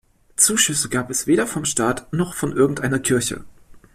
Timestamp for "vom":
1.45-1.63